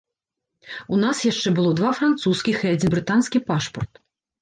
[0.97, 4.07] У нас яшчэ было два французскіх і адзін брытанскі пашпарт.